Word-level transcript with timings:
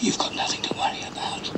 You've 0.00 0.16
got 0.16 0.32
nothing 0.36 0.62
to 0.62 0.74
worry 0.74 1.02
about. 1.10 1.50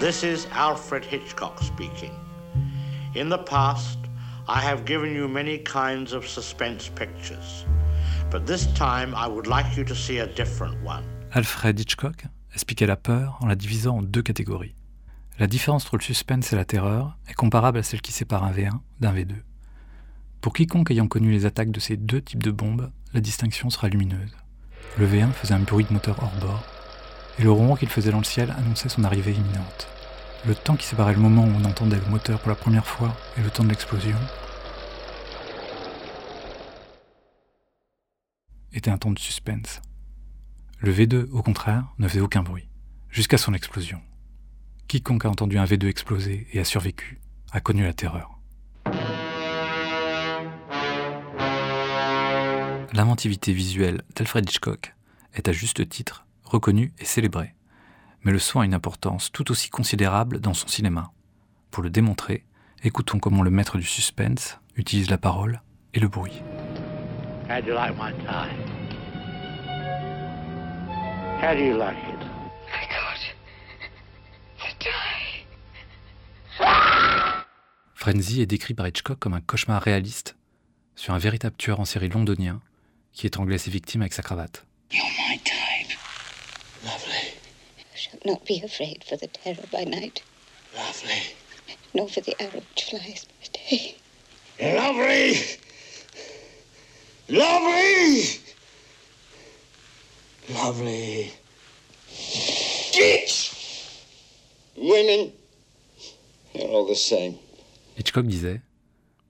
This 0.00 0.22
is 0.22 0.46
Alfred 0.52 1.04
Hitchcock 1.04 1.60
speaking. 1.60 2.14
In 3.14 3.28
the 3.28 3.38
past, 3.38 3.98
I 4.48 4.60
have 4.60 4.86
given 4.86 5.14
you 5.14 5.28
many 5.28 5.58
kinds 5.58 6.14
of 6.14 6.26
suspense 6.26 6.88
pictures, 6.88 7.66
but 8.30 8.46
this 8.46 8.66
time 8.72 9.14
I 9.14 9.26
would 9.26 9.46
like 9.46 9.76
you 9.76 9.84
to 9.84 9.94
see 9.94 10.18
a 10.20 10.26
different 10.26 10.82
one. 10.82 11.04
Alfred 11.34 11.78
Hitchcock 11.78 12.24
expliquait 12.54 12.86
la 12.86 12.96
peur 12.96 13.36
en 13.42 13.48
la 13.48 13.54
divisant 13.54 13.98
en 13.98 14.02
deux 14.02 14.22
catégories. 14.22 14.74
La 15.38 15.46
différence 15.46 15.84
entre 15.84 15.98
le 15.98 16.02
suspense 16.02 16.50
et 16.54 16.56
la 16.56 16.64
terreur 16.64 17.18
est 17.28 17.34
comparable 17.34 17.76
à 17.76 17.82
celle 17.82 18.00
qui 18.00 18.10
sépare 18.10 18.42
un 18.42 18.52
V1 18.52 18.70
d'un 19.00 19.12
V2. 19.12 19.34
Pour 20.40 20.54
quiconque 20.54 20.90
ayant 20.90 21.08
connu 21.08 21.30
les 21.30 21.44
attaques 21.44 21.70
de 21.70 21.78
ces 21.78 21.98
deux 21.98 22.22
types 22.22 22.42
de 22.42 22.50
bombes, 22.50 22.90
la 23.12 23.20
distinction 23.20 23.68
sera 23.68 23.88
lumineuse. 23.88 24.34
Le 24.96 25.06
V1 25.06 25.32
faisait 25.32 25.52
un 25.52 25.58
bruit 25.58 25.84
de 25.84 25.92
moteur 25.92 26.22
hors 26.22 26.32
bord, 26.40 26.64
et 27.38 27.42
le 27.42 27.50
ronron 27.50 27.76
qu'il 27.76 27.90
faisait 27.90 28.12
dans 28.12 28.18
le 28.18 28.24
ciel 28.24 28.54
annonçait 28.56 28.88
son 28.88 29.04
arrivée 29.04 29.32
imminente. 29.32 29.88
Le 30.46 30.54
temps 30.54 30.76
qui 30.76 30.86
séparait 30.86 31.12
le 31.12 31.20
moment 31.20 31.44
où 31.44 31.50
on 31.50 31.64
entendait 31.64 32.00
le 32.00 32.10
moteur 32.10 32.40
pour 32.40 32.48
la 32.48 32.54
première 32.54 32.86
fois 32.86 33.14
et 33.36 33.42
le 33.42 33.50
temps 33.50 33.64
de 33.64 33.68
l'explosion 33.68 34.16
était 38.72 38.90
un 38.90 38.96
temps 38.96 39.12
de 39.12 39.18
suspense. 39.18 39.82
Le 40.78 40.94
V2, 40.94 41.30
au 41.30 41.42
contraire, 41.42 41.92
ne 41.98 42.08
faisait 42.08 42.20
aucun 42.20 42.42
bruit, 42.42 42.70
jusqu'à 43.10 43.36
son 43.36 43.52
explosion. 43.52 44.00
Quiconque 44.88 45.24
a 45.24 45.30
entendu 45.30 45.58
un 45.58 45.64
V2 45.64 45.88
exploser 45.88 46.46
et 46.52 46.60
a 46.60 46.64
survécu 46.64 47.20
a 47.52 47.60
connu 47.60 47.82
la 47.82 47.92
terreur. 47.92 48.38
L'inventivité 52.92 53.52
visuelle 53.52 54.02
d'Alfred 54.14 54.48
Hitchcock 54.48 54.94
est 55.34 55.48
à 55.48 55.52
juste 55.52 55.88
titre 55.88 56.26
reconnue 56.44 56.92
et 56.98 57.04
célébrée, 57.04 57.54
mais 58.22 58.30
le 58.30 58.38
son 58.38 58.60
a 58.60 58.64
une 58.64 58.74
importance 58.74 59.32
tout 59.32 59.50
aussi 59.50 59.70
considérable 59.70 60.38
dans 60.40 60.54
son 60.54 60.68
cinéma. 60.68 61.12
Pour 61.70 61.82
le 61.82 61.90
démontrer, 61.90 62.44
écoutons 62.84 63.18
comment 63.18 63.42
le 63.42 63.50
maître 63.50 63.78
du 63.78 63.86
suspense 63.86 64.60
utilise 64.76 65.10
la 65.10 65.18
parole 65.18 65.62
et 65.94 66.00
le 66.00 66.08
bruit. 66.08 66.42
How 67.48 67.60
do 67.60 67.68
you 67.68 67.74
like 67.74 67.96
my 67.96 68.12
tie? 68.24 68.54
How 71.42 71.54
do 71.54 71.60
you 71.60 71.76
like 71.76 71.96
it? 72.08 72.26
Frenzy 78.06 78.40
est 78.40 78.46
décrit 78.46 78.72
par 78.72 78.86
Hitchcock 78.86 79.18
comme 79.18 79.34
un 79.34 79.40
cauchemar 79.40 79.82
réaliste 79.82 80.36
sur 80.94 81.12
un 81.12 81.18
véritable 81.18 81.56
tueur 81.56 81.80
en 81.80 81.84
série 81.84 82.08
londonien 82.08 82.62
qui 83.12 83.26
étranglait 83.26 83.58
ses 83.58 83.72
victimes 83.72 84.02
avec 84.02 84.12
sa 84.12 84.22
cravate. 84.22 84.64
You're 84.92 85.04
my 85.28 85.40
type. 85.40 85.98
Lovely, 86.84 87.34
You 87.76 87.96
shall 87.96 88.20
not 88.24 88.44
be 88.46 88.62
afraid 88.62 89.02
for 89.02 89.18
the 89.18 89.26
terror 89.26 89.66
by 89.72 89.84
night, 89.84 90.22
lovely, 90.76 91.34
nor 91.96 92.06
for 92.06 92.20
the 92.22 92.40
arrow 92.40 92.62
which 92.70 92.84
flies 92.84 93.26
by 93.40 93.48
day. 93.52 93.96
lovely, 94.60 95.58
lovely, 97.28 98.40
lovely. 100.54 101.32
Dicks! 102.92 104.00
Women, 104.76 105.32
they're 106.54 106.68
all 106.68 106.86
the 106.86 106.94
same. 106.94 107.40
Hitchcock 107.96 108.26
disait 108.26 108.60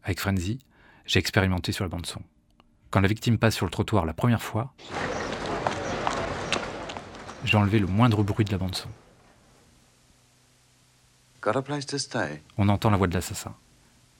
Avec 0.03 0.21
Frenzy, 0.21 0.59
j'ai 1.07 1.19
expérimenté 1.19 1.73
sur 1.73 1.85
la 1.85 1.89
bande-son. 1.89 2.21
Quand 2.91 3.01
la 3.01 3.09
victime 3.09 3.39
passe 3.39 3.55
sur 3.55 3.67
le 3.67 3.71
trottoir 3.71 4.05
la 4.05 4.15
première 4.15 4.43
fois, 4.43 4.73
j'ai 7.45 7.57
enlevé 7.57 7.79
le 7.79 7.87
moindre 7.87 8.23
bruit 8.23 8.45
de 8.45 8.51
la 8.51 8.59
bande-son. 8.59 8.89
Got 11.43 11.57
a 11.57 11.63
place 11.63 11.87
to 11.87 11.99
stay? 11.99 12.43
On 12.59 12.69
entend 12.69 12.91
la 12.91 12.97
voix 12.97 13.07
de 13.07 13.15
l'assassin. 13.15 13.55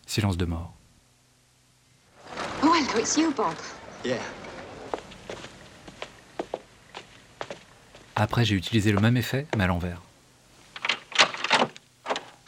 Silence 0.07 0.37
de 0.37 0.45
mort. 0.45 0.75
Oh, 2.63 2.73
hello, 2.73 3.01
it's 3.01 3.17
you, 3.17 3.33
Bob. 3.33 3.55
Yeah. 4.05 4.21
Après, 8.15 8.45
j'ai 8.45 8.55
utilisé 8.55 8.93
le 8.93 9.01
même 9.01 9.17
effet, 9.17 9.47
mais 9.57 9.65
à 9.65 9.67
l'envers. 9.67 10.01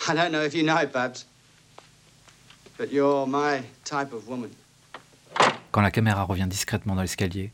I 0.08 0.14
don't 0.14 0.30
know 0.30 0.42
if 0.42 0.54
you 0.54 0.62
know, 0.62 0.76
Babs, 0.86 1.26
but 2.78 2.92
you're 2.92 3.26
my 3.26 3.60
type 3.84 4.12
of 4.12 4.26
woman. 4.28 4.50
Quand 5.72 5.82
la 5.82 5.90
caméra 5.90 6.22
revient 6.22 6.46
discrètement 6.48 6.94
dans 6.94 7.02
l'escalier, 7.02 7.52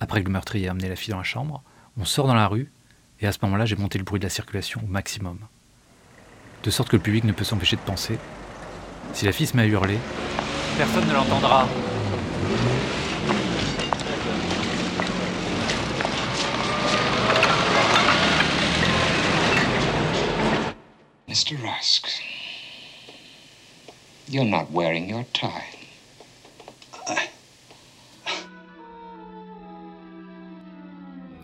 après 0.00 0.20
que 0.20 0.26
le 0.26 0.32
meurtrier 0.32 0.68
a 0.68 0.72
amené 0.72 0.88
la 0.88 0.96
fille 0.96 1.12
dans 1.12 1.18
la 1.18 1.24
chambre, 1.24 1.62
on 1.98 2.04
sort 2.04 2.26
dans 2.26 2.34
la 2.34 2.48
rue, 2.48 2.70
et 3.20 3.26
à 3.26 3.32
ce 3.32 3.38
moment-là, 3.42 3.64
j'ai 3.64 3.76
monté 3.76 3.98
le 3.98 4.04
bruit 4.04 4.18
de 4.18 4.24
la 4.24 4.30
circulation 4.30 4.82
au 4.84 4.86
maximum. 4.86 5.38
De 6.64 6.70
sorte 6.70 6.90
que 6.90 6.96
le 6.96 7.02
public 7.02 7.24
ne 7.24 7.32
peut 7.32 7.44
s'empêcher 7.44 7.76
de 7.76 7.82
penser 7.82 8.18
si 9.12 9.24
la 9.24 9.32
fille 9.32 9.46
se 9.46 9.56
met 9.56 9.62
à 9.62 9.66
hurler, 9.66 9.98
personne 10.76 11.06
ne 11.06 11.12
l'entendra. 11.14 11.68
Mr. 21.28 21.56
Rusk, 21.62 22.33
you're 24.34 24.44
not 24.44 24.66
wearing 24.72 25.08
your 25.08 25.24
tie. 25.32 25.62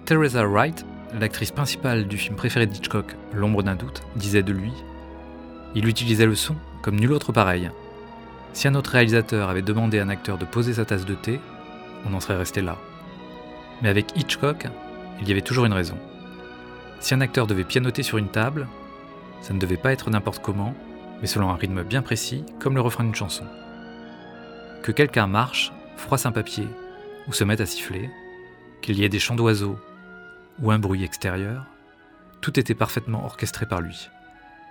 Teresa 0.05 0.45
Wright, 0.45 0.85
l'actrice 1.21 1.53
principale 1.53 2.09
du 2.09 2.19
film 2.19 2.35
préféré 2.35 2.67
d'Hitchcock, 2.67 3.15
L'ombre 3.33 3.63
d'un 3.63 3.77
doute, 3.77 4.03
disait 4.17 4.43
de 4.43 4.53
lui 4.53 4.73
Il 5.77 5.87
utilisait 5.87 6.27
le 6.27 6.35
son 6.35 6.57
comme 6.83 6.99
nul 6.99 7.13
autre 7.13 7.31
pareil. 7.31 7.71
Si 8.53 8.67
un 8.67 8.75
autre 8.75 8.91
réalisateur 8.91 9.49
avait 9.49 9.63
demandé 9.63 10.01
à 10.01 10.03
un 10.03 10.09
acteur 10.09 10.37
de 10.37 10.45
poser 10.45 10.75
sa 10.75 10.85
tasse 10.85 11.05
de 11.05 11.15
thé, 11.15 11.39
on 12.05 12.15
en 12.15 12.19
serait 12.19 12.37
resté 12.37 12.61
là. 12.61 12.77
Mais 13.83 13.89
avec 13.89 14.17
Hitchcock, 14.17 14.67
il 15.21 15.29
y 15.29 15.31
avait 15.31 15.43
toujours 15.43 15.67
une 15.67 15.73
raison. 15.73 15.97
Si 16.99 17.15
un 17.15 17.21
acteur 17.21 17.47
devait 17.47 17.63
pianoter 17.63 18.03
sur 18.03 18.19
une 18.19 18.29
table, 18.29 18.67
ça 19.43 19.55
ne 19.55 19.61
devait 19.61 19.77
pas 19.77 19.93
être 19.93 20.11
n'importe 20.11 20.43
comment, 20.43 20.75
mais 21.21 21.27
selon 21.27 21.51
un 21.51 21.57
rythme 21.57 21.83
bien 21.83 22.03
précis, 22.03 22.45
comme 22.59 22.75
le 22.75 22.81
refrain 22.81 23.05
d'une 23.05 23.15
chanson. 23.15 23.45
Que 24.83 24.93
quelqu'un 24.93 25.27
marche, 25.27 25.73
froisse 25.97 26.27
un 26.27 26.33
papier, 26.33 26.67
ou 27.29 27.33
se 27.33 27.45
mette 27.45 27.61
à 27.61 27.67
siffler, 27.67 28.11
qu'il 28.83 28.99
y 28.99 29.05
ait 29.05 29.09
des 29.09 29.19
chants 29.19 29.37
d'oiseaux, 29.37 29.79
ou 30.63 30.71
un 30.71 30.79
bruit 30.79 31.05
extérieur, 31.05 31.67
tout 32.41 32.59
était 32.59 32.75
parfaitement 32.75 33.25
orchestré 33.25 33.67
par 33.67 33.81
lui. 33.81 34.09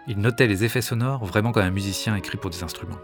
Il 0.07 0.19
notait 0.19 0.47
les 0.47 0.63
effets 0.63 0.81
sonores 0.81 1.25
vraiment 1.25 1.51
comme 1.51 1.63
un 1.63 1.71
musicien 1.71 2.15
écrit 2.15 2.37
pour 2.37 2.49
des 2.49 2.63
instruments. 2.63 2.97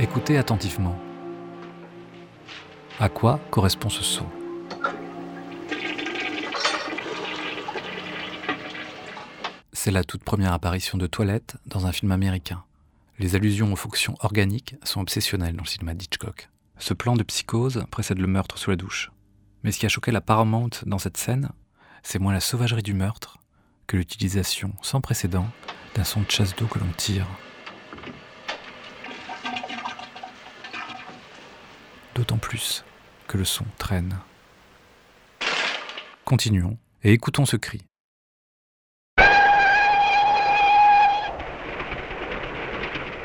Écoutez 0.00 0.38
attentivement. 0.38 0.96
À 3.00 3.08
quoi 3.08 3.38
correspond 3.52 3.90
ce 3.90 4.02
son 4.02 4.26
C'est 9.72 9.92
la 9.92 10.02
toute 10.02 10.24
première 10.24 10.52
apparition 10.52 10.98
de 10.98 11.06
Toilette 11.06 11.58
dans 11.66 11.86
un 11.86 11.92
film 11.92 12.10
américain. 12.10 12.64
Les 13.20 13.36
allusions 13.36 13.72
aux 13.72 13.76
fonctions 13.76 14.16
organiques 14.18 14.74
sont 14.82 15.00
obsessionnelles 15.00 15.54
dans 15.54 15.62
le 15.62 15.68
cinéma 15.68 15.94
d'Hitchcock. 15.94 16.50
Ce 16.78 16.92
plan 16.92 17.14
de 17.14 17.22
psychose 17.22 17.84
précède 17.92 18.18
le 18.18 18.26
meurtre 18.26 18.58
sous 18.58 18.70
la 18.70 18.76
douche. 18.76 19.12
Mais 19.62 19.70
ce 19.70 19.78
qui 19.78 19.86
a 19.86 19.88
choqué 19.88 20.10
la 20.10 20.20
Paramount 20.20 20.70
dans 20.84 20.98
cette 20.98 21.18
scène, 21.18 21.50
c'est 22.02 22.18
moins 22.18 22.32
la 22.32 22.40
sauvagerie 22.40 22.82
du 22.82 22.94
meurtre 22.94 23.38
que 23.86 23.96
l'utilisation 23.96 24.72
sans 24.82 25.00
précédent 25.00 25.46
d'un 25.94 26.02
son 26.04 26.22
de 26.22 26.30
chasse 26.30 26.56
d'eau 26.56 26.66
que 26.66 26.80
l'on 26.80 26.92
tire. 26.96 27.28
D'autant 32.16 32.38
plus 32.38 32.84
que 33.28 33.38
le 33.38 33.44
son 33.44 33.64
traîne. 33.76 34.18
Continuons 36.24 36.76
et 37.04 37.12
écoutons 37.12 37.46
ce 37.46 37.56
cri. 37.56 37.84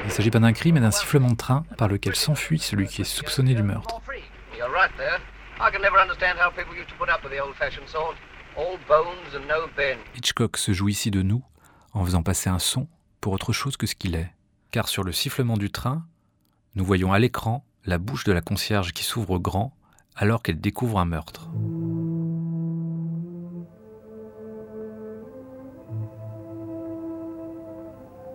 Il 0.01 0.07
ne 0.07 0.11
s'agit 0.11 0.29
pas 0.29 0.39
d'un 0.39 0.51
cri, 0.53 0.73
mais 0.73 0.81
d'un 0.81 0.91
sifflement 0.91 1.31
de 1.31 1.35
train 1.35 1.65
par 1.77 1.88
lequel 1.88 2.15
s'enfuit 2.15 2.59
celui 2.59 2.88
qui 2.88 3.01
est 3.01 3.05
soupçonné 3.05 3.55
du 3.55 3.63
meurtre. 3.63 4.01
Hitchcock 10.15 10.57
se 10.57 10.73
joue 10.73 10.89
ici 10.89 11.09
de 11.09 11.21
nous 11.21 11.44
en 11.94 12.03
faisant 12.03 12.21
passer 12.21 12.49
un 12.49 12.59
son 12.59 12.88
pour 13.21 13.31
autre 13.33 13.53
chose 13.53 13.77
que 13.77 13.88
ce 13.88 13.95
qu'il 13.95 14.15
est. 14.15 14.29
Car 14.71 14.89
sur 14.89 15.03
le 15.03 15.13
sifflement 15.13 15.57
du 15.57 15.71
train, 15.71 16.06
nous 16.75 16.83
voyons 16.83 17.13
à 17.13 17.19
l'écran 17.19 17.65
la 17.85 17.97
bouche 17.97 18.25
de 18.25 18.33
la 18.33 18.41
concierge 18.41 18.91
qui 18.91 19.03
s'ouvre 19.03 19.39
grand 19.39 19.73
alors 20.15 20.42
qu'elle 20.42 20.60
découvre 20.60 21.00
un 21.00 21.06
meurtre. 21.06 21.50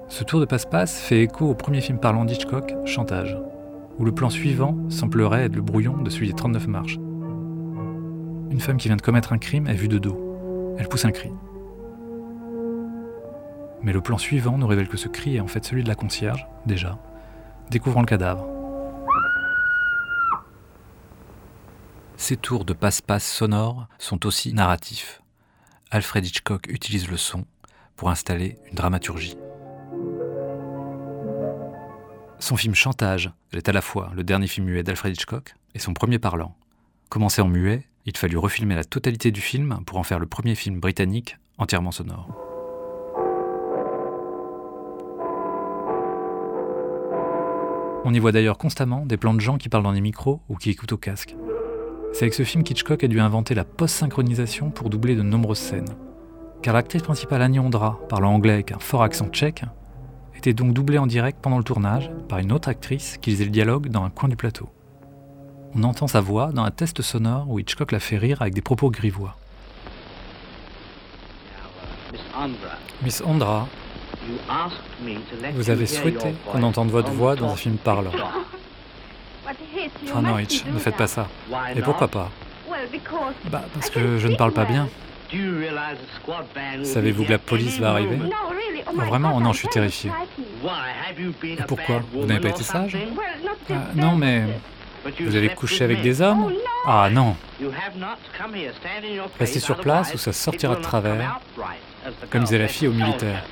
Ce 0.08 0.24
tour 0.24 0.40
de 0.40 0.46
passe-passe 0.46 1.00
fait 1.00 1.22
écho 1.22 1.46
au 1.46 1.54
premier 1.54 1.80
film 1.80 2.00
parlant 2.00 2.24
d'Hitchcock, 2.24 2.74
Chantage, 2.86 3.38
où 3.98 4.04
le 4.04 4.12
plan 4.12 4.30
suivant 4.30 4.76
semblerait 4.88 5.44
être 5.44 5.54
le 5.54 5.62
brouillon 5.62 5.98
de 5.98 6.10
celui 6.10 6.28
des 6.28 6.34
39 6.34 6.66
marches. 6.66 6.96
Une 8.50 8.60
femme 8.60 8.78
qui 8.78 8.88
vient 8.88 8.96
de 8.96 9.02
commettre 9.02 9.32
un 9.32 9.38
crime 9.38 9.66
est 9.66 9.74
vue 9.74 9.88
de 9.88 9.98
dos. 9.98 10.76
Elle 10.78 10.88
pousse 10.88 11.04
un 11.04 11.10
cri. 11.10 11.30
Mais 13.82 13.92
le 13.92 14.00
plan 14.00 14.18
suivant 14.18 14.58
nous 14.58 14.66
révèle 14.66 14.88
que 14.88 14.96
ce 14.96 15.08
cri 15.08 15.36
est 15.36 15.40
en 15.40 15.46
fait 15.46 15.64
celui 15.64 15.84
de 15.84 15.88
la 15.88 15.94
concierge, 15.94 16.48
déjà, 16.66 16.98
découvrant 17.70 18.00
le 18.00 18.06
cadavre. 18.06 18.57
Ces 22.20 22.36
tours 22.36 22.64
de 22.64 22.72
passe-passe 22.72 23.24
sonores 23.24 23.86
sont 23.98 24.26
aussi 24.26 24.52
narratifs. 24.52 25.22
Alfred 25.92 26.26
Hitchcock 26.26 26.66
utilise 26.68 27.08
le 27.08 27.16
son 27.16 27.46
pour 27.94 28.10
installer 28.10 28.58
une 28.68 28.74
dramaturgie. 28.74 29.38
Son 32.40 32.56
film 32.56 32.74
Chantage 32.74 33.30
est 33.52 33.68
à 33.68 33.72
la 33.72 33.80
fois 33.80 34.10
le 34.14 34.24
dernier 34.24 34.48
film 34.48 34.66
muet 34.66 34.82
d'Alfred 34.82 35.14
Hitchcock 35.14 35.54
et 35.76 35.78
son 35.78 35.94
premier 35.94 36.18
parlant. 36.18 36.56
Commencé 37.08 37.40
en 37.40 37.48
muet, 37.48 37.84
il 38.04 38.16
fallut 38.16 38.36
refilmer 38.36 38.74
la 38.74 38.84
totalité 38.84 39.30
du 39.30 39.40
film 39.40 39.78
pour 39.86 39.96
en 39.96 40.02
faire 40.02 40.18
le 40.18 40.26
premier 40.26 40.56
film 40.56 40.80
britannique 40.80 41.38
entièrement 41.56 41.92
sonore. 41.92 42.28
On 48.04 48.12
y 48.12 48.18
voit 48.18 48.32
d'ailleurs 48.32 48.58
constamment 48.58 49.06
des 49.06 49.16
plans 49.16 49.34
de 49.34 49.40
gens 49.40 49.56
qui 49.56 49.68
parlent 49.68 49.84
dans 49.84 49.92
des 49.92 50.00
micros 50.00 50.40
ou 50.48 50.56
qui 50.56 50.70
écoutent 50.70 50.92
au 50.92 50.98
casque. 50.98 51.36
C'est 52.12 52.24
avec 52.24 52.34
ce 52.34 52.42
film 52.42 52.64
qu'Hitchcock 52.64 53.04
a 53.04 53.08
dû 53.08 53.20
inventer 53.20 53.54
la 53.54 53.64
post-synchronisation 53.64 54.70
pour 54.70 54.90
doubler 54.90 55.14
de 55.14 55.22
nombreuses 55.22 55.58
scènes. 55.58 55.94
Car 56.62 56.74
l'actrice 56.74 57.02
principale 57.02 57.42
Annie 57.42 57.60
Ondra, 57.60 57.98
parlant 58.08 58.34
anglais 58.34 58.54
avec 58.54 58.72
un 58.72 58.78
fort 58.78 59.02
accent 59.02 59.28
tchèque, 59.28 59.62
était 60.36 60.54
donc 60.54 60.72
doublée 60.72 60.98
en 60.98 61.06
direct 61.06 61.38
pendant 61.40 61.58
le 61.58 61.64
tournage 61.64 62.10
par 62.28 62.38
une 62.38 62.52
autre 62.52 62.68
actrice 62.68 63.18
qui 63.18 63.30
lisait 63.30 63.44
le 63.44 63.50
dialogue 63.50 63.88
dans 63.88 64.04
un 64.04 64.10
coin 64.10 64.28
du 64.28 64.36
plateau. 64.36 64.68
On 65.74 65.82
entend 65.84 66.06
sa 66.06 66.20
voix 66.20 66.50
dans 66.52 66.64
un 66.64 66.70
test 66.70 67.02
sonore 67.02 67.48
où 67.48 67.58
Hitchcock 67.58 67.92
la 67.92 68.00
fait 68.00 68.18
rire 68.18 68.40
avec 68.40 68.54
des 68.54 68.62
propos 68.62 68.90
grivois. 68.90 69.36
Miss 73.02 73.22
Ondra, 73.24 73.68
vous 75.54 75.70
avez 75.70 75.86
souhaité 75.86 76.34
qu'on 76.50 76.62
entende 76.62 76.90
votre 76.90 77.10
voix 77.10 77.36
dans 77.36 77.50
un 77.50 77.56
film 77.56 77.76
parlant. 77.76 78.12
Ah 80.14 80.20
non, 80.20 80.38
Hitch, 80.38 80.64
ne 80.66 80.78
faites 80.78 80.96
pas 80.96 81.06
ça. 81.06 81.26
Et 81.74 81.80
pourquoi 81.80 82.08
pas? 82.08 82.30
Bah, 83.50 83.62
parce 83.74 83.90
que 83.90 84.18
je 84.18 84.28
ne 84.28 84.36
parle 84.36 84.52
pas 84.52 84.64
bien. 84.64 84.88
Savez-vous 86.84 87.24
que 87.24 87.32
la 87.32 87.38
police 87.38 87.78
va 87.78 87.90
arriver? 87.90 88.18
oh, 88.86 89.00
Vraiment? 89.00 89.34
Oh 89.36 89.40
non, 89.40 89.52
je 89.52 89.58
suis 89.58 89.68
terrifié. 89.68 90.10
Et 91.44 91.56
pourquoi? 91.66 92.02
Vous 92.12 92.26
n'avez 92.26 92.40
pas 92.40 92.48
été 92.48 92.62
sage? 92.62 92.96
ah, 93.70 93.74
Non, 93.94 94.16
mais... 94.16 94.44
Vous 95.20 95.36
avez 95.36 95.48
couché 95.50 95.84
avec 95.84 96.02
des 96.02 96.20
hommes? 96.20 96.52
Ah 96.86 97.08
non. 97.10 97.36
Restez 99.38 99.60
sur 99.60 99.76
place 99.76 100.14
ou 100.14 100.18
ça 100.18 100.32
sortira 100.32 100.74
de 100.76 100.82
travers, 100.82 101.40
comme 102.30 102.44
disait 102.44 102.58
la 102.58 102.68
fille 102.68 102.88
au 102.88 102.92
militaire. 102.92 103.44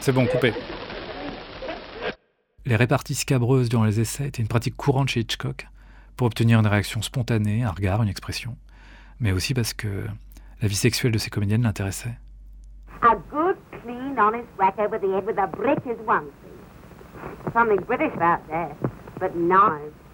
C'est 0.00 0.12
bon, 0.12 0.26
coupez. 0.26 0.52
Les 2.66 2.76
réparties 2.76 3.14
scabreuses 3.14 3.68
durant 3.68 3.84
les 3.84 4.00
essais 4.00 4.28
étaient 4.28 4.42
une 4.42 4.48
pratique 4.48 4.76
courante 4.76 5.08
chez 5.08 5.20
Hitchcock 5.20 5.68
pour 6.16 6.26
obtenir 6.26 6.60
une 6.60 6.66
réaction 6.66 7.02
spontanée, 7.02 7.62
un 7.62 7.70
regard, 7.70 8.02
une 8.02 8.08
expression 8.08 8.56
mais 9.20 9.32
aussi 9.32 9.54
parce 9.54 9.72
que 9.74 10.04
la 10.60 10.68
vie 10.68 10.74
sexuelle 10.74 11.12
de 11.12 11.18
ces 11.18 11.30
comédiennes 11.30 11.62
l'intéressait. 11.62 12.16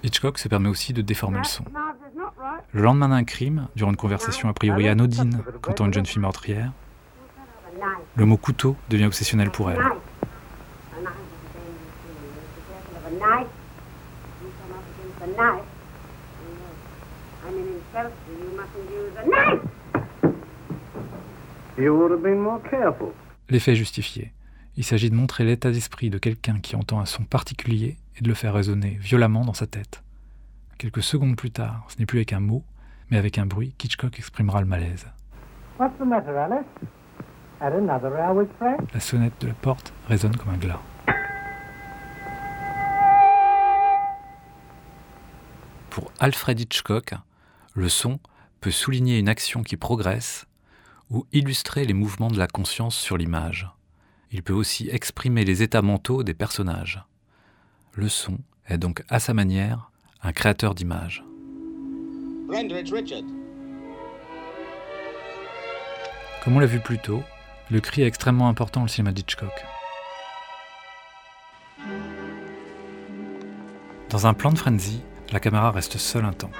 Hitchcock 0.02 0.38
se 0.38 0.48
permet 0.48 0.68
aussi 0.68 0.92
de 0.92 1.02
déformer 1.02 1.38
le 1.38 1.44
son. 1.44 1.64
Le 2.72 2.82
lendemain 2.82 3.08
d'un 3.08 3.24
crime, 3.24 3.68
durant 3.76 3.90
une 3.90 3.96
conversation 3.96 4.48
a 4.48 4.52
priori 4.52 4.88
anodine 4.88 5.42
quant 5.60 5.72
à 5.72 5.84
une 5.84 5.92
jeune 5.92 6.06
fille 6.06 6.20
meurtrière, 6.20 6.72
le 8.16 8.24
mot 8.24 8.36
couteau 8.36 8.76
devient 8.88 9.06
obsessionnel 9.06 9.50
pour 9.50 9.70
elle. 9.70 9.80
L'effet 23.48 23.72
est 23.72 23.76
justifié. 23.76 24.32
Il 24.76 24.84
s'agit 24.84 25.10
de 25.10 25.14
montrer 25.14 25.44
l'état 25.44 25.70
d'esprit 25.70 26.10
de 26.10 26.18
quelqu'un 26.18 26.60
qui 26.60 26.76
entend 26.76 27.00
un 27.00 27.06
son 27.06 27.24
particulier 27.24 27.96
et 28.16 28.22
de 28.22 28.28
le 28.28 28.34
faire 28.34 28.54
résonner 28.54 28.98
violemment 29.00 29.44
dans 29.44 29.54
sa 29.54 29.66
tête. 29.66 30.02
Quelques 30.78 31.02
secondes 31.02 31.36
plus 31.36 31.50
tard, 31.50 31.84
ce 31.88 31.98
n'est 31.98 32.06
plus 32.06 32.18
avec 32.18 32.32
un 32.32 32.40
mot, 32.40 32.64
mais 33.10 33.18
avec 33.18 33.38
un 33.38 33.46
bruit 33.46 33.74
qu'Hitchcock 33.76 34.18
exprimera 34.18 34.60
le 34.60 34.66
malaise. 34.66 35.06
La 38.94 39.00
sonnette 39.00 39.40
de 39.40 39.48
la 39.48 39.54
porte 39.54 39.92
résonne 40.08 40.36
comme 40.36 40.54
un 40.54 40.58
glas. 40.58 40.80
Pour 45.90 46.12
Alfred 46.20 46.58
Hitchcock, 46.60 47.14
le 47.74 47.88
son 47.88 48.18
peut 48.60 48.70
souligner 48.70 49.18
une 49.18 49.28
action 49.28 49.62
qui 49.62 49.76
progresse 49.76 50.46
ou 51.10 51.26
illustrer 51.32 51.84
les 51.84 51.94
mouvements 51.94 52.30
de 52.30 52.38
la 52.38 52.46
conscience 52.46 52.96
sur 52.96 53.16
l'image. 53.16 53.68
Il 54.30 54.42
peut 54.42 54.52
aussi 54.52 54.88
exprimer 54.90 55.44
les 55.44 55.62
états 55.62 55.82
mentaux 55.82 56.22
des 56.22 56.34
personnages. 56.34 57.02
Le 57.94 58.08
son 58.08 58.38
est 58.68 58.78
donc 58.78 59.02
à 59.08 59.18
sa 59.18 59.34
manière 59.34 59.90
un 60.22 60.32
créateur 60.32 60.74
d'images. 60.74 61.24
Comme 66.44 66.56
on 66.56 66.58
l'a 66.58 66.66
vu 66.66 66.80
plus 66.80 66.98
tôt, 66.98 67.22
le 67.70 67.80
cri 67.80 68.02
est 68.02 68.06
extrêmement 68.06 68.48
important 68.48 68.82
au 68.82 68.88
cinéma 68.88 69.12
d'Hitchcock. 69.12 69.64
Dans 74.10 74.26
un 74.26 74.34
plan 74.34 74.52
de 74.52 74.58
frenzy, 74.58 75.00
la 75.32 75.40
caméra 75.40 75.70
reste 75.70 75.96
seule 75.96 76.24
un 76.24 76.32
temps. 76.32 76.50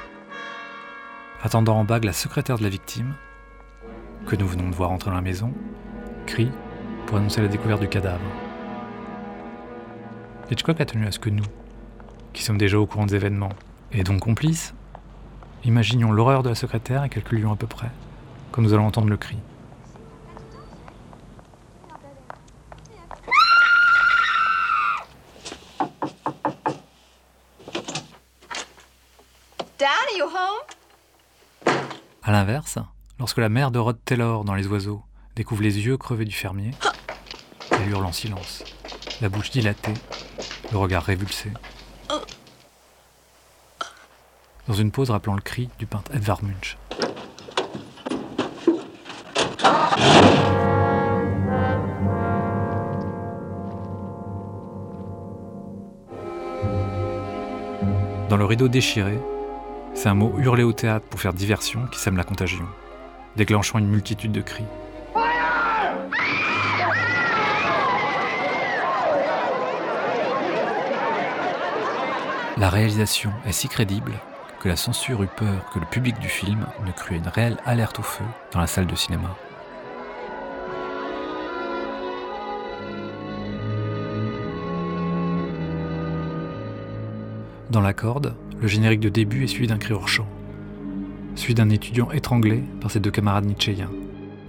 Attendant 1.42 1.78
en 1.78 1.84
bague 1.84 2.04
la 2.04 2.12
secrétaire 2.12 2.58
de 2.58 2.62
la 2.62 2.68
victime, 2.68 3.14
que 4.26 4.36
nous 4.36 4.46
venons 4.46 4.68
de 4.68 4.74
voir 4.74 4.90
entrer 4.90 5.08
dans 5.08 5.16
la 5.16 5.22
maison, 5.22 5.54
crie 6.26 6.50
pour 7.06 7.16
annoncer 7.16 7.40
la 7.40 7.48
découverte 7.48 7.80
du 7.80 7.88
cadavre. 7.88 8.20
Hitchcock 10.50 10.78
a 10.82 10.84
tenu 10.84 11.06
à 11.06 11.12
ce 11.12 11.18
que 11.18 11.30
nous, 11.30 11.46
qui 12.34 12.42
sommes 12.42 12.58
déjà 12.58 12.78
au 12.78 12.84
courant 12.84 13.06
des 13.06 13.14
événements, 13.14 13.54
et 13.90 14.04
donc 14.04 14.20
complices, 14.20 14.74
imaginions 15.64 16.12
l'horreur 16.12 16.42
de 16.42 16.50
la 16.50 16.54
secrétaire 16.54 17.04
et 17.04 17.08
calculions 17.08 17.52
à 17.52 17.56
peu 17.56 17.66
près, 17.66 17.90
quand 18.52 18.60
nous 18.60 18.74
allons 18.74 18.86
entendre 18.86 19.08
le 19.08 19.16
cri. 19.16 19.38
À 32.22 32.32
l'inverse, 32.32 32.78
lorsque 33.18 33.38
la 33.38 33.48
mère 33.48 33.70
de 33.70 33.78
Rod 33.78 33.98
Taylor 34.04 34.44
dans 34.44 34.54
Les 34.54 34.66
Oiseaux 34.66 35.02
découvre 35.36 35.62
les 35.62 35.78
yeux 35.78 35.96
crevés 35.96 36.24
du 36.24 36.34
fermier, 36.34 36.70
elle 37.70 37.88
hurle 37.88 38.04
en 38.04 38.12
silence, 38.12 38.62
la 39.20 39.28
bouche 39.28 39.50
dilatée, 39.50 39.94
le 40.70 40.78
regard 40.78 41.02
révulsé. 41.02 41.50
Dans 44.68 44.74
une 44.74 44.92
pause 44.92 45.10
rappelant 45.10 45.34
le 45.34 45.40
cri 45.40 45.68
du 45.78 45.86
peintre 45.86 46.14
Edvard 46.14 46.44
Munch. 46.44 46.76
Dans 58.28 58.36
le 58.36 58.44
rideau 58.44 58.68
déchiré, 58.68 59.18
c'est 60.02 60.08
un 60.08 60.14
mot 60.14 60.32
hurlé 60.38 60.62
au 60.62 60.72
théâtre 60.72 61.04
pour 61.10 61.20
faire 61.20 61.34
diversion 61.34 61.86
qui 61.92 61.98
sème 61.98 62.16
la 62.16 62.24
contagion, 62.24 62.64
déclenchant 63.36 63.78
une 63.78 63.86
multitude 63.86 64.32
de 64.32 64.40
cris. 64.40 64.64
La 72.56 72.70
réalisation 72.70 73.30
est 73.44 73.52
si 73.52 73.68
crédible 73.68 74.14
que 74.58 74.70
la 74.70 74.76
censure 74.76 75.22
eut 75.22 75.28
peur 75.36 75.68
que 75.70 75.78
le 75.78 75.84
public 75.84 76.18
du 76.18 76.30
film 76.30 76.66
ne 76.86 76.92
crût 76.92 77.16
une 77.16 77.28
réelle 77.28 77.58
alerte 77.66 77.98
au 77.98 78.02
feu 78.02 78.24
dans 78.52 78.60
la 78.60 78.66
salle 78.66 78.86
de 78.86 78.94
cinéma. 78.94 79.36
Dans 87.68 87.82
la 87.82 87.92
corde, 87.92 88.34
le 88.60 88.68
générique 88.68 89.00
de 89.00 89.08
début 89.08 89.44
est 89.44 89.46
suivi 89.46 89.66
d'un 89.66 89.78
cri 89.78 89.94
hors 89.94 90.08
champ, 90.08 90.26
celui 91.34 91.54
d'un 91.54 91.70
étudiant 91.70 92.10
étranglé 92.10 92.62
par 92.80 92.90
ses 92.90 93.00
deux 93.00 93.10
camarades 93.10 93.46
nietzschéens, 93.46 93.90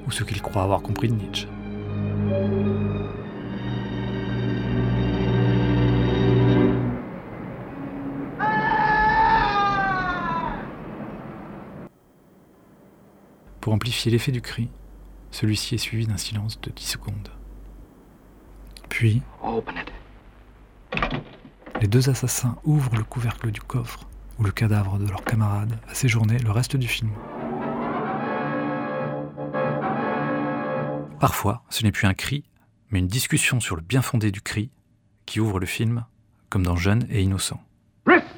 ou 0.06 0.12
ce 0.12 0.24
qu'il 0.24 0.42
croit 0.42 0.64
avoir 0.64 0.82
compris 0.82 1.08
de 1.08 1.14
Nietzsche. 1.14 1.48
Pour 13.62 13.74
amplifier 13.74 14.12
l'effet 14.12 14.32
du 14.32 14.42
cri, 14.42 14.70
celui-ci 15.30 15.76
est 15.76 15.78
suivi 15.78 16.08
d'un 16.08 16.18
silence 16.18 16.60
de 16.60 16.72
10 16.72 16.84
secondes. 16.84 17.30
Puis, 18.90 19.22
les 21.82 21.88
deux 21.88 22.10
assassins 22.10 22.56
ouvrent 22.64 22.96
le 22.96 23.04
couvercle 23.04 23.50
du 23.50 23.60
coffre 23.60 24.08
où 24.38 24.44
le 24.44 24.52
cadavre 24.52 25.00
de 25.00 25.10
leur 25.10 25.24
camarade 25.24 25.80
a 25.90 25.96
séjourné 25.96 26.38
le 26.38 26.52
reste 26.52 26.78
du 26.78 26.88
film. 26.88 27.10
Parfois, 31.20 31.64
ce 31.70 31.84
n'est 31.84 31.92
plus 31.92 32.08
un 32.08 32.14
cri, 32.14 32.44
mais 32.92 33.00
une 33.00 33.08
discussion 33.08 33.60
sur 33.60 33.76
le 33.76 33.82
bien 33.82 34.02
fondé 34.04 34.32
du 34.32 34.42
cri 34.42 34.70
qui 35.26 35.40
ouvre 35.40 35.60
le 35.60 35.66
film, 35.66 36.06
comme 36.50 36.64
dans 36.64 36.76
Jeune 36.76 37.06
et 37.10 37.22
Innocent. 37.24 37.60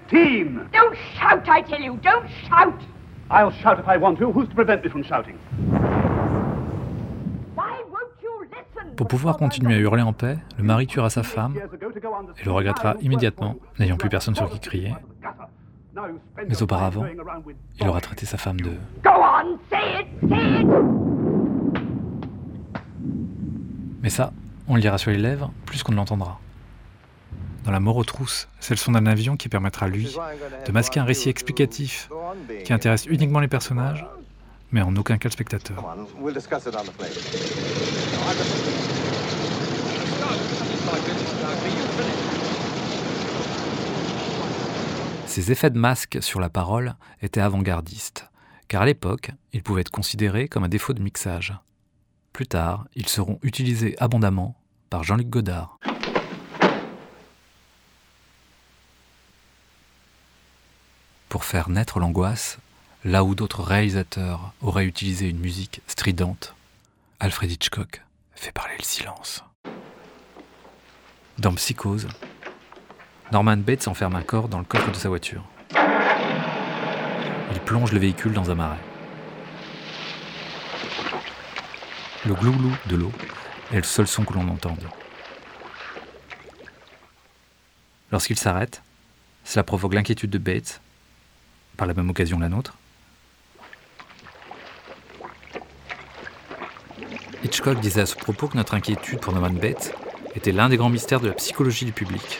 team! 0.09 0.69
Don't 0.71 0.95
shout, 1.15 1.47
I 1.47 1.63
tell 1.63 1.81
you, 1.81 1.97
don't 2.03 2.27
shout! 2.47 2.79
I'll 3.29 3.51
shout 3.51 3.79
if 3.79 3.87
I 3.87 3.97
want 3.97 4.17
to. 4.19 4.31
Who's 4.31 4.47
to 4.49 4.55
prevent 4.55 4.83
me 4.83 4.89
from 4.89 5.03
shouting? 5.03 5.37
Pour 8.95 9.07
pouvoir 9.07 9.37
continuer 9.37 9.75
à 9.75 9.77
hurler 9.77 10.01
en 10.01 10.13
paix, 10.13 10.37
le 10.57 10.63
mari 10.63 10.87
tuera 10.87 11.09
sa 11.09 11.23
femme 11.23 11.55
et 12.37 12.45
le 12.45 12.51
regrettera 12.51 12.95
immédiatement, 13.01 13.55
n'ayant 13.79 13.97
plus 13.97 14.09
personne 14.09 14.35
sur 14.35 14.49
qui 14.49 14.59
crier. 14.59 14.93
Mais 16.47 16.61
auparavant, 16.61 17.05
il 17.79 17.87
aura 17.87 18.01
traité 18.01 18.25
sa 18.25 18.37
femme 18.37 18.59
de... 18.59 18.71
Mais 24.01 24.09
ça, 24.09 24.33
on 24.67 24.75
le 24.75 24.81
lira 24.81 24.97
sur 24.97 25.11
les 25.11 25.17
lèvres 25.17 25.51
plus 25.65 25.83
qu'on 25.83 25.91
ne 25.91 25.97
l'entendra. 25.97 26.39
Dans 27.63 27.71
La 27.71 27.79
mort 27.79 27.95
aux 27.95 28.03
trousses, 28.03 28.49
c'est 28.59 28.73
le 28.73 28.77
son 28.77 28.91
d'un 28.91 29.05
avion 29.05 29.37
qui 29.37 29.47
permettra 29.47 29.85
à 29.85 29.89
lui 29.89 30.17
de 30.65 30.71
masquer 30.71 30.99
un 30.99 31.05
récit 31.05 31.29
explicatif 31.29 32.09
qui 32.65 32.73
intéresse 32.73 33.05
uniquement 33.05 33.39
les 33.39 33.47
personnages, 33.47 34.05
mais 34.73 34.81
en 34.81 34.95
aucun 34.95 35.17
cas 35.17 35.29
le 35.29 35.33
spectateur. 35.33 35.95
Ces 45.27 45.51
effets 45.51 45.69
de 45.69 45.77
masque 45.77 46.17
sur 46.21 46.39
la 46.39 46.49
parole 46.49 46.95
étaient 47.21 47.39
avant-gardistes, 47.39 48.29
car 48.67 48.81
à 48.81 48.85
l'époque, 48.85 49.31
ils 49.53 49.63
pouvaient 49.63 49.81
être 49.81 49.91
considérés 49.91 50.47
comme 50.47 50.63
un 50.63 50.69
défaut 50.69 50.93
de 50.93 51.01
mixage. 51.01 51.53
Plus 52.33 52.47
tard, 52.47 52.85
ils 52.95 53.07
seront 53.07 53.39
utilisés 53.43 53.95
abondamment 53.99 54.55
par 54.89 55.03
Jean-Luc 55.03 55.29
Godard. 55.29 55.77
Pour 61.29 61.45
faire 61.45 61.69
naître 61.69 61.99
l'angoisse, 61.99 62.59
là 63.03 63.23
où 63.23 63.35
d'autres 63.35 63.63
réalisateurs 63.63 64.53
auraient 64.61 64.85
utilisé 64.85 65.27
une 65.27 65.39
musique 65.39 65.81
stridente, 65.87 66.55
Alfred 67.19 67.51
Hitchcock 67.51 68.01
fait 68.35 68.51
parler 68.51 68.75
le 68.77 68.83
silence. 68.83 69.43
Dans 71.37 71.53
Psychose, 71.53 72.07
Norman 73.31 73.57
Bates 73.57 73.87
enferme 73.87 74.15
un 74.15 74.21
corps 74.21 74.47
dans 74.47 74.59
le 74.59 74.65
coffre 74.65 74.91
de 74.91 74.95
sa 74.95 75.09
voiture. 75.09 75.43
Il 77.51 77.59
plonge 77.65 77.91
le 77.91 77.99
véhicule 77.99 78.33
dans 78.33 78.51
un 78.51 78.55
marais. 78.55 78.79
Le 82.25 82.33
glouglou 82.35 82.71
de 82.87 82.95
l'eau 82.95 83.11
est 83.71 83.77
le 83.77 83.83
seul 83.83 84.07
son 84.07 84.23
que 84.23 84.33
l'on 84.33 84.47
entende. 84.47 84.87
Lorsqu'il 88.11 88.37
s'arrête, 88.37 88.81
cela 89.43 89.63
provoque 89.63 89.93
l'inquiétude 89.93 90.29
de 90.29 90.37
Bates, 90.37 90.79
par 91.75 91.87
la 91.87 91.93
même 91.93 92.09
occasion 92.09 92.39
la 92.39 92.47
nôtre. 92.47 92.77
Hitchcock 97.43 97.79
disait 97.81 98.01
à 98.01 98.05
ce 98.05 98.15
propos 98.15 98.47
que 98.47 98.55
notre 98.55 98.73
inquiétude 98.73 99.19
pour 99.19 99.33
Norman 99.33 99.49
Bates 99.49 99.93
était 100.33 100.53
l'un 100.53 100.69
des 100.69 100.77
grands 100.77 100.89
mystères 100.89 101.19
de 101.19 101.27
la 101.27 101.33
psychologie 101.33 101.85
du 101.85 101.91
public. 101.91 102.39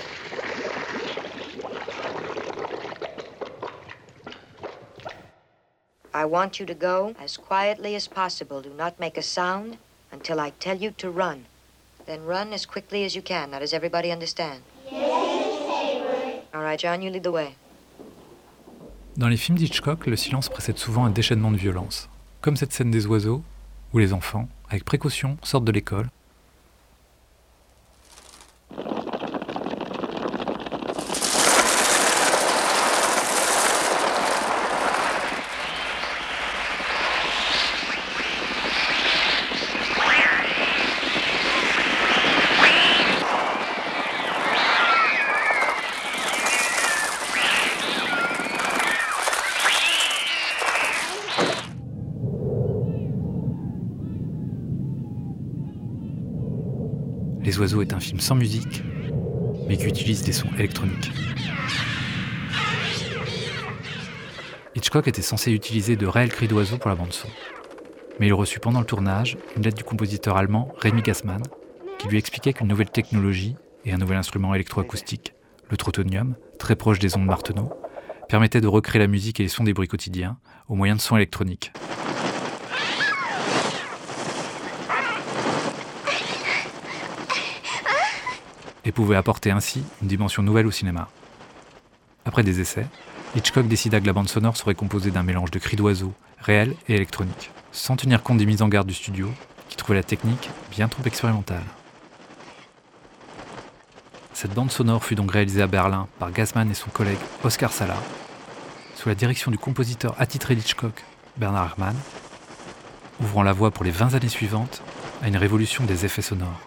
I 6.15 6.25
want 6.25 6.60
you 6.60 6.65
to 6.65 6.74
go 6.74 7.13
as 7.19 7.38
quietly 7.38 7.95
as 7.95 8.07
possible. 8.07 8.62
Do 8.62 8.69
not 8.77 8.93
make 9.00 9.17
a 9.17 9.22
sound 9.22 9.75
until 10.13 10.39
I 10.39 10.51
tell 10.60 10.77
you 10.77 10.91
to 11.00 11.10
run. 11.10 11.39
Then 12.05 12.22
run 12.25 12.53
as 12.53 12.65
quickly 12.65 13.03
as 13.03 13.13
you 13.13 13.22
can. 13.22 13.51
Now, 13.51 13.60
does 13.60 13.74
everybody 13.74 14.10
understand? 14.10 14.62
Yes, 14.89 16.48
All 16.53 16.62
right, 16.62 16.79
John, 16.79 17.01
you 17.01 17.10
lead 17.10 17.24
the 17.24 17.31
way. 17.31 17.55
Dans 19.17 19.27
les 19.27 19.38
films 19.38 19.57
d'Hitchcock, 19.57 20.07
le 20.07 20.15
silence 20.15 20.50
précède 20.50 20.77
souvent 20.77 21.05
un 21.05 21.10
déchaînement 21.10 21.51
de 21.51 21.57
violence, 21.57 22.10
comme 22.41 22.55
cette 22.55 22.72
scène 22.72 22.89
des 22.89 23.05
oiseaux, 23.05 23.43
où 23.93 24.00
les 24.00 24.13
enfants, 24.13 24.48
avec 24.73 24.85
précaution, 24.85 25.37
sortent 25.43 25.65
de 25.65 25.71
l'école. 25.71 26.09
Les 57.53 57.60
oiseaux 57.60 57.83
est 57.83 57.93
un 57.93 58.00
film 58.00 58.19
sans 58.19 58.33
musique, 58.33 58.81
mais 59.67 59.77
qui 59.77 59.86
utilise 59.86 60.24
des 60.24 60.31
sons 60.31 60.50
électroniques. 60.57 61.12
Hitchcock 64.74 65.07
était 65.07 65.22
censé 65.22 65.51
utiliser 65.51 65.95
de 65.95 66.07
réels 66.07 66.31
cris 66.31 66.48
d'oiseaux 66.48 66.79
pour 66.79 66.89
la 66.89 66.95
bande-son. 66.95 67.27
Mais 68.19 68.25
il 68.25 68.33
reçut 68.33 68.60
pendant 68.60 68.79
le 68.79 68.88
tournage 68.88 69.38
une 69.55 69.62
lettre 69.62 69.77
du 69.77 69.83
compositeur 69.83 70.36
allemand 70.36 70.69
Rémi 70.79 71.03
Gassmann, 71.03 71.43
qui 72.00 72.07
lui 72.07 72.17
expliquait 72.17 72.53
qu'une 72.53 72.69
nouvelle 72.69 72.89
technologie 72.89 73.55
et 73.86 73.93
un 73.93 73.98
nouvel 73.98 74.17
instrument 74.17 74.55
électroacoustique, 74.55 75.36
le 75.69 75.77
trotonium, 75.77 76.33
très 76.57 76.75
proche 76.75 76.98
des 76.98 77.15
ondes 77.15 77.27
Martenot, 77.27 77.72
permettait 78.29 78.62
de 78.62 78.67
recréer 78.67 79.00
la 79.00 79.07
musique 79.07 79.39
et 79.39 79.43
les 79.43 79.50
sons 79.50 79.63
des 79.63 79.75
bruits 79.75 79.88
quotidiens 79.88 80.39
au 80.67 80.74
moyen 80.74 80.95
de 80.95 81.01
sons 81.01 81.17
électroniques. 81.17 81.72
Et 88.85 88.91
pouvait 88.91 89.15
apporter 89.15 89.51
ainsi 89.51 89.83
une 90.01 90.07
dimension 90.07 90.43
nouvelle 90.43 90.67
au 90.67 90.71
cinéma. 90.71 91.09
Après 92.25 92.43
des 92.43 92.59
essais, 92.59 92.87
Hitchcock 93.35 93.67
décida 93.67 93.99
que 93.99 94.05
la 94.05 94.13
bande 94.13 94.29
sonore 94.29 94.57
serait 94.57 94.75
composée 94.75 95.11
d'un 95.11 95.23
mélange 95.23 95.51
de 95.51 95.59
cris 95.59 95.75
d'oiseaux, 95.75 96.13
réels 96.39 96.75
et 96.87 96.95
électroniques, 96.95 97.51
sans 97.71 97.95
tenir 97.95 98.21
compte 98.21 98.37
des 98.37 98.45
mises 98.45 98.61
en 98.61 98.67
garde 98.67 98.87
du 98.87 98.93
studio, 98.93 99.29
qui 99.69 99.75
trouvait 99.75 99.97
la 99.97 100.03
technique 100.03 100.49
bien 100.71 100.87
trop 100.87 101.03
expérimentale. 101.03 101.63
Cette 104.33 104.53
bande 104.53 104.71
sonore 104.71 105.03
fut 105.03 105.15
donc 105.15 105.31
réalisée 105.31 105.61
à 105.61 105.67
Berlin 105.67 106.07
par 106.19 106.31
Gassman 106.31 106.69
et 106.69 106.73
son 106.73 106.89
collègue 106.89 107.19
Oscar 107.43 107.71
Sala, 107.71 107.97
sous 108.95 109.09
la 109.09 109.15
direction 109.15 109.51
du 109.51 109.57
compositeur 109.57 110.15
attitré 110.19 110.55
d'Hitchcock, 110.55 111.03
Bernard 111.37 111.71
Herrmann, 111.71 111.95
ouvrant 113.19 113.43
la 113.43 113.53
voie 113.53 113.71
pour 113.71 113.83
les 113.83 113.91
20 113.91 114.15
années 114.15 114.29
suivantes 114.29 114.81
à 115.21 115.27
une 115.27 115.37
révolution 115.37 115.85
des 115.85 116.05
effets 116.05 116.21
sonores. 116.21 116.59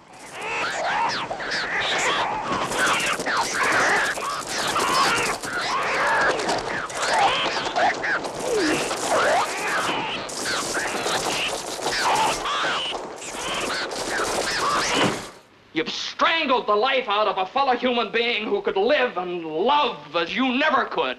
You've 15.76 15.90
strangled 15.90 16.55
the 16.66 16.74
life 16.74 17.08
out 17.08 17.26
of 17.26 17.38
a 17.38 17.46
fellow 17.46 17.76
human 17.76 18.10
being 18.10 18.46
who 18.46 18.60
could 18.62 18.76
live 18.76 19.16
and 19.16 19.42
love 19.42 19.98
as 20.14 20.34
you 20.34 20.46
never 20.56 20.88
could. 20.90 21.18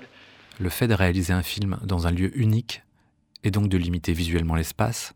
Le 0.60 0.70
fait 0.70 0.88
de 0.88 0.94
réaliser 0.94 1.34
un 1.34 1.44
film 1.44 1.77
dans 1.84 2.08
un 2.08 2.12
lieu 2.12 2.32
unique, 2.38 2.82
et 3.44 3.51
donc 3.51 3.70
de 3.70 3.77
limiter 3.77 4.13
visuellement 4.13 4.56
l'espace, 4.56 5.13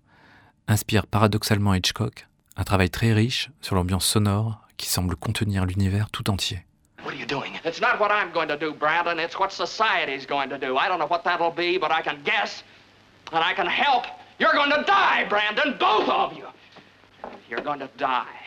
inspire 0.67 1.07
paradoxalement 1.07 1.73
Hitchcock 1.73 2.27
un 2.57 2.63
travail 2.63 2.89
très 2.89 3.13
riche 3.13 3.49
sur 3.61 3.75
l'ambiance 3.75 4.05
sonore 4.05 4.59
qui 4.77 4.87
semble 4.87 5.15
contenir 5.15 5.65
l'univers 5.65 6.09
tout 6.09 6.29
entier. 6.29 6.59
What 7.03 7.13
are 7.13 7.19
you 7.19 7.25
doing? 7.25 7.53
It's 7.65 7.81
not 7.81 7.99
what 7.99 8.11
I'm 8.11 8.31
going 8.31 8.47
to 8.49 8.57
do, 8.57 8.73
Brandon. 8.73 9.17
It's 9.19 9.37
what 9.39 9.49
society's 9.51 10.25
going 10.27 10.49
to 10.49 10.57
do. 10.57 10.77
I 10.77 10.87
don't 10.87 10.99
know 10.99 11.07
what 11.07 11.23
that'll 11.23 11.51
be, 11.51 11.79
but 11.79 11.91
I 11.91 12.01
can 12.03 12.17
guess. 12.23 12.63
And 13.31 13.43
I 13.43 13.53
can 13.55 13.65
help. 13.65 14.05
You're 14.39 14.53
going 14.53 14.71
to 14.71 14.83
die, 14.85 15.25
Brandon, 15.27 15.77
both 15.79 16.07
of 16.09 16.33
you. 16.33 16.45
You're 17.49 17.63
going 17.63 17.79
to 17.79 17.89
die. 17.97 18.40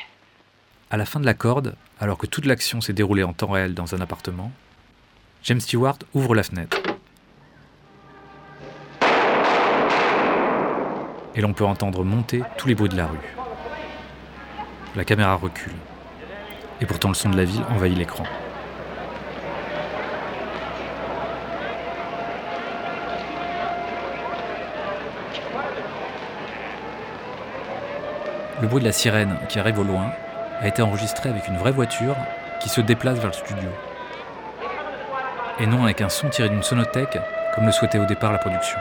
À 0.95 0.97
la 0.97 1.07
fin 1.07 1.19
de 1.19 1.27
la 1.27 1.35
corde, 1.35 1.75
alors 1.99 2.19
que 2.19 2.27
toute 2.27 2.47
l'action 2.47 2.81
s'est 2.81 2.93
déroulée 2.93 3.25
en 3.25 3.33
temps 3.33 3.49
réel 3.49 3.75
dans 3.75 3.97
un 3.97 4.01
appartement, 4.01 4.53
James 5.43 5.59
Stewart 5.59 5.99
ouvre 6.15 6.37
la 6.37 6.45
fenêtre. 6.45 6.81
Et 11.35 11.41
l'on 11.41 11.53
peut 11.53 11.65
entendre 11.65 12.05
monter 12.05 12.45
tous 12.57 12.69
les 12.69 12.77
bruits 12.77 12.91
de 12.91 12.97
la 12.97 13.09
rue. 13.09 13.19
La 14.95 15.05
caméra 15.05 15.35
recule. 15.35 15.73
Et 16.81 16.87
pourtant 16.87 17.09
le 17.09 17.15
son 17.15 17.31
de 17.31 17.37
la 17.37 17.45
ville 17.45 17.65
envahit 17.71 17.99
l'écran. 17.99 18.23
Le 28.63 28.69
bruit 28.69 28.81
de 28.81 28.87
la 28.87 28.93
sirène 28.93 29.41
qui 29.49 29.59
arrive 29.59 29.81
au 29.81 29.83
loin 29.83 30.13
a 30.65 30.69
été 30.69 30.81
enregistré 30.81 31.29
avec 31.29 31.47
une 31.47 31.59
vraie 31.59 31.73
voiture 31.73 32.17
qui 32.61 32.71
se 32.71 32.81
déplace 32.81 33.19
vers 33.19 33.29
le 33.29 33.33
studio. 33.33 33.69
Et 35.61 35.67
non 35.67 35.85
avec 35.85 36.01
un 36.01 36.09
son 36.09 36.31
tiré 36.31 36.49
d'une 36.49 36.63
sonothèque 36.63 37.19
comme 37.55 37.67
le 37.67 37.73
souhaitait 37.73 37.99
au 37.99 38.07
départ 38.07 38.33
la 38.33 38.39
production. 38.39 38.79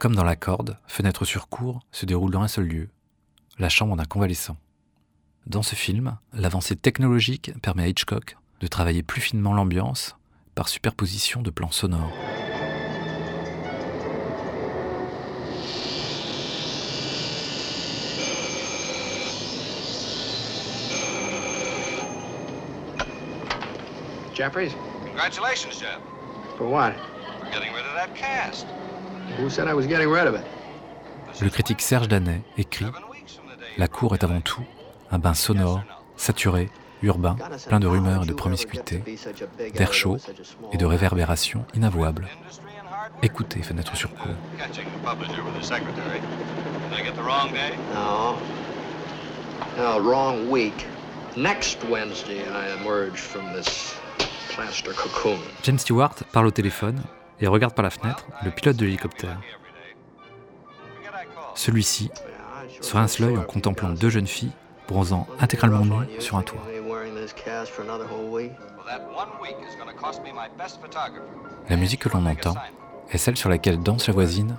Comme 0.00 0.16
dans 0.16 0.24
la 0.24 0.34
corde, 0.34 0.78
Fenêtre 0.86 1.26
sur 1.26 1.48
cour 1.50 1.80
se 1.92 2.06
déroule 2.06 2.30
dans 2.30 2.40
un 2.40 2.48
seul 2.48 2.64
lieu, 2.64 2.88
la 3.58 3.68
chambre 3.68 3.96
d'un 3.96 4.06
convalescent. 4.06 4.56
Dans 5.46 5.62
ce 5.62 5.74
film, 5.74 6.16
l'avancée 6.32 6.74
technologique 6.74 7.52
permet 7.60 7.82
à 7.82 7.88
Hitchcock 7.88 8.38
de 8.60 8.66
travailler 8.66 9.02
plus 9.02 9.20
finement 9.20 9.52
l'ambiance 9.52 10.16
par 10.54 10.70
superposition 10.70 11.42
de 11.42 11.50
plans 11.50 11.70
sonores. 11.70 12.10
Jeffries? 24.32 24.74
Congratulations, 25.04 25.78
Jeff. 25.78 26.00
For 26.56 26.66
what? 26.66 26.94
For 27.38 27.50
getting 27.52 27.74
rid 27.74 27.84
of 27.84 27.94
that 27.96 28.14
cast. 28.14 28.66
Le 31.40 31.48
critique 31.48 31.80
Serge 31.80 32.08
Danet 32.08 32.42
écrit 32.58 32.86
La 33.78 33.88
cour 33.88 34.14
est 34.14 34.24
avant 34.24 34.40
tout 34.40 34.64
un 35.10 35.18
bain 35.18 35.34
sonore, 35.34 35.82
saturé, 36.16 36.70
urbain, 37.02 37.36
plein 37.68 37.80
de 37.80 37.86
rumeurs 37.86 38.24
et 38.24 38.26
de 38.26 38.32
promiscuité, 38.32 39.02
d'air 39.74 39.92
chaud 39.92 40.18
et 40.72 40.76
de 40.76 40.86
réverbérations 40.86 41.64
inavouables. 41.74 42.28
Écoutez 43.22 43.62
Fenêtre 43.62 43.96
sur 43.96 44.10
cour. 44.14 44.32
James 55.62 55.78
Stewart 55.78 56.14
parle 56.32 56.46
au 56.46 56.50
téléphone 56.50 57.02
et 57.40 57.46
regarde 57.46 57.74
par 57.74 57.82
la 57.82 57.90
fenêtre 57.90 58.26
le 58.44 58.50
pilote 58.50 58.76
de 58.76 58.84
l'hélicoptère. 58.84 59.40
Celui-ci 61.54 62.10
se 62.80 62.96
rince 62.96 63.18
l'œil 63.18 63.36
en 63.36 63.42
contemplant 63.42 63.90
deux 63.90 64.10
jeunes 64.10 64.26
filles 64.26 64.52
bronzant 64.88 65.26
intégralement 65.40 65.84
nues 65.84 66.06
sur 66.18 66.36
un 66.36 66.42
toit. 66.42 66.62
La 71.68 71.76
musique 71.76 72.00
que 72.00 72.08
l'on 72.08 72.26
entend 72.26 72.54
est 73.10 73.18
celle 73.18 73.36
sur 73.36 73.48
laquelle 73.48 73.80
danse 73.80 74.06
la 74.06 74.14
voisine 74.14 74.56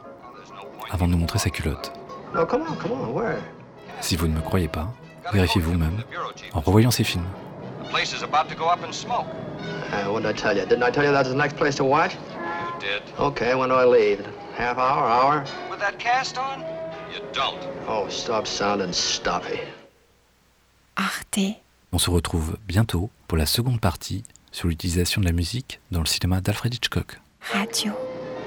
avant 0.89 1.07
de 1.07 1.11
nous 1.13 1.17
montrer 1.17 1.39
sa 1.39 1.49
culotte. 1.49 1.91
Si 4.01 4.15
vous 4.15 4.27
ne 4.27 4.33
me 4.33 4.41
croyez 4.41 4.67
pas, 4.67 4.93
vérifiez 5.33 5.61
vous-même 5.61 6.03
en 6.53 6.59
revoyant 6.59 6.91
ces 6.91 7.03
films. 7.03 7.25
Did. 12.81 13.03
Okay, 13.19 13.53
when 13.53 13.69
do 13.69 13.75
I 13.75 13.85
leave? 13.85 14.25
Half 14.55 14.79
hour, 14.79 15.07
hour? 15.07 15.45
With 15.69 15.79
that 15.79 15.99
cast 15.99 16.39
on? 16.39 16.61
You 17.13 17.21
don't. 17.31 17.59
Oh, 17.87 18.07
stop 18.09 18.47
sounding 18.47 18.91
stuffy. 18.91 19.59
Arte. 20.97 21.61
On 21.93 21.99
se 21.99 22.09
retrouve 22.09 22.57
bientôt 22.67 23.11
pour 23.27 23.37
la 23.37 23.45
seconde 23.45 23.79
partie 23.79 24.23
sur 24.51 24.67
l'utilisation 24.67 25.21
de 25.21 25.27
la 25.27 25.31
musique 25.31 25.79
dans 25.91 25.99
le 25.99 26.07
cinéma 26.07 26.41
d'Alfred 26.41 26.73
Hitchcock. 26.73 27.19
Radio. 27.53 27.93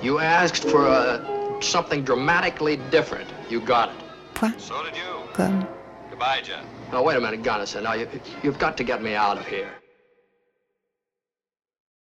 You 0.02 0.18
asked 0.18 0.68
for 0.68 0.88
uh, 0.88 1.20
something 1.60 2.02
dramatically 2.02 2.78
different. 2.90 3.28
You 3.48 3.60
got 3.60 3.90
it. 3.90 4.34
Point. 4.34 4.60
So 4.60 4.82
did 4.82 4.96
you. 4.96 5.32
Com. 5.32 5.64
Goodbye, 6.10 6.40
Jeff. 6.42 6.64
Now, 6.90 7.04
wait 7.04 7.16
a 7.16 7.20
minute, 7.20 7.44
Gunnison. 7.44 7.84
Now, 7.84 7.94
you, 7.94 8.08
you've 8.42 8.58
got 8.58 8.76
to 8.78 8.84
get 8.84 9.00
me 9.00 9.14
out 9.14 9.38
of 9.38 9.46
here. 9.46 9.68